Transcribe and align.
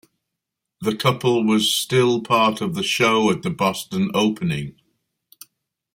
The 0.81 0.95
couple 0.95 1.43
was 1.45 1.71
still 1.75 2.21
part 2.23 2.59
of 2.59 2.73
the 2.73 2.81
show 2.81 3.29
at 3.29 3.43
the 3.43 3.51
Boston 3.51 4.09
opening. 4.15 4.79